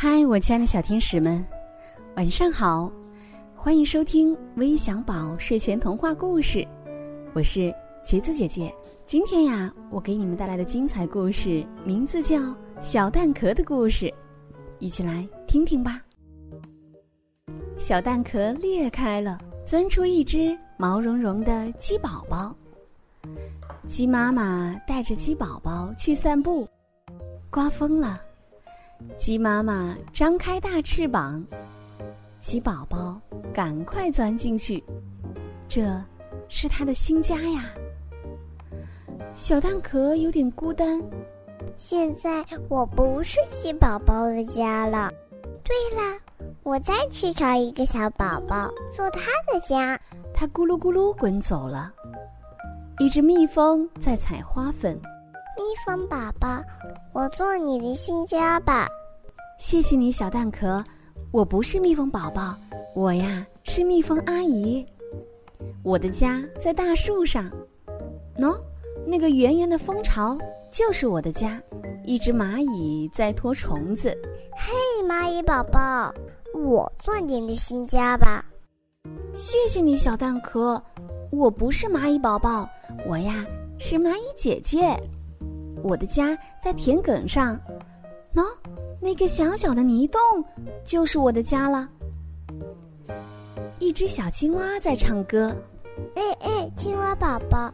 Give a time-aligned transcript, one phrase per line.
[0.00, 1.44] 嗨，我亲爱的小天使们，
[2.14, 2.88] 晚上好！
[3.56, 6.64] 欢迎收听微小宝睡前童话故事，
[7.34, 8.72] 我是橘子姐姐。
[9.06, 12.36] 今天呀，我给你们带来的精彩故事名字叫
[12.80, 14.06] 《小蛋壳的故事》，
[14.78, 16.00] 一起来听听吧。
[17.76, 19.36] 小蛋壳裂开了，
[19.66, 22.54] 钻出一只毛茸茸的鸡宝宝。
[23.88, 26.68] 鸡妈妈带着鸡宝宝去散步，
[27.50, 28.22] 刮风了。
[29.16, 31.44] 鸡妈妈张开大翅膀，
[32.40, 33.20] 鸡宝宝
[33.52, 34.82] 赶快钻进去，
[35.68, 35.82] 这
[36.48, 37.66] 是它的新家呀。
[39.34, 41.00] 小蛋壳有点孤单，
[41.76, 45.10] 现在我不是鸡宝宝的家了。
[45.62, 46.18] 对了，
[46.62, 49.20] 我再去找一个小宝宝做他
[49.52, 50.00] 的家。
[50.32, 51.92] 它咕噜咕噜滚走了。
[52.98, 55.00] 一只蜜蜂在采花粉。
[55.58, 56.62] 蜜蜂宝宝，
[57.12, 58.86] 我做你的新家吧。
[59.58, 60.84] 谢谢你，小蛋壳。
[61.32, 62.54] 我不是蜜蜂宝宝，
[62.94, 64.86] 我呀是蜜蜂阿姨。
[65.82, 67.50] 我的家在大树上。
[68.38, 68.56] 喏，
[69.04, 70.38] 那个圆圆的蜂巢
[70.70, 71.60] 就是我的家。
[72.04, 74.16] 一只蚂蚁在拖虫子。
[74.56, 76.14] 嘿，蚂蚁宝宝，
[76.54, 78.44] 我做你的新家吧。
[79.34, 80.80] 谢谢你，小蛋壳。
[81.32, 82.66] 我不是蚂蚁宝宝，
[83.08, 83.44] 我呀
[83.76, 84.96] 是蚂蚁姐姐。
[85.82, 87.58] 我的家在田埂上，
[88.34, 88.44] 喏，
[89.00, 90.20] 那个小小的泥洞
[90.84, 91.88] 就是我的家了。
[93.78, 95.54] 一只小青蛙在唱歌。
[96.14, 97.72] 哎哎，青蛙宝宝，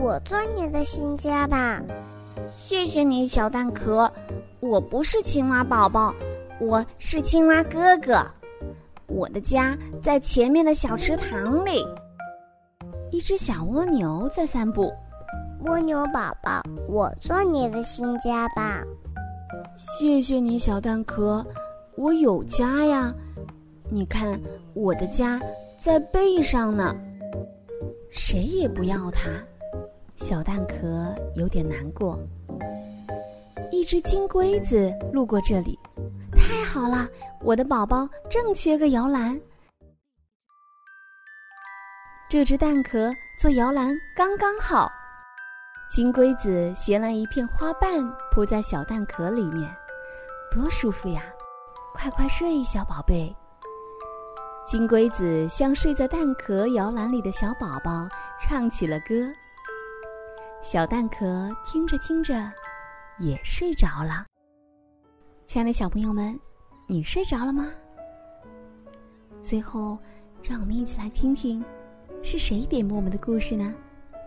[0.00, 1.80] 我做你的新家吧。
[2.56, 4.10] 谢谢你，小蛋壳。
[4.60, 6.14] 我不是青蛙宝宝，
[6.60, 8.20] 我是青蛙哥哥。
[9.06, 11.84] 我的家在前面的小池塘里。
[13.10, 14.92] 一只小蜗牛在散步。
[15.66, 18.82] 蜗牛宝宝，我做你的新家吧。
[19.76, 21.44] 谢谢你，小蛋壳。
[21.96, 23.12] 我有家呀，
[23.90, 24.40] 你看
[24.72, 25.38] 我的家
[25.78, 26.96] 在背上呢。
[28.10, 29.28] 谁也不要它，
[30.16, 32.18] 小蛋壳有点难过。
[33.70, 35.78] 一只金龟子路过这里，
[36.32, 37.06] 太好了，
[37.42, 39.38] 我的宝宝正缺个摇篮。
[42.30, 44.90] 这只蛋壳做摇篮刚刚好。
[45.90, 49.68] 金龟子衔来一片花瓣，铺在小蛋壳里面，
[50.48, 51.24] 多舒服呀！
[51.92, 53.34] 快快睡，小宝贝。
[54.64, 58.08] 金龟子向睡在蛋壳摇篮里的小宝宝
[58.38, 59.28] 唱起了歌。
[60.62, 62.48] 小蛋壳听着听着，
[63.18, 64.24] 也睡着了。
[65.48, 66.38] 亲爱的小朋友们，
[66.86, 67.68] 你睡着了吗？
[69.42, 69.98] 最后，
[70.40, 71.64] 让我们一起来听听，
[72.22, 73.74] 是谁点播我们的故事呢？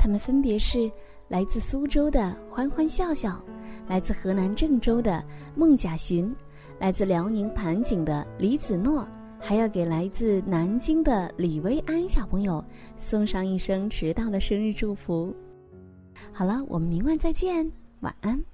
[0.00, 0.90] 他们分别是。
[1.28, 3.42] 来自苏州的欢欢笑笑，
[3.88, 5.24] 来自河南郑州的
[5.56, 6.34] 孟甲寻，
[6.78, 9.06] 来自辽宁盘锦的李子诺，
[9.40, 12.64] 还要给来自南京的李薇安小朋友
[12.96, 15.34] 送上一声迟到的生日祝福。
[16.32, 17.70] 好了，我们明晚再见，
[18.00, 18.53] 晚安。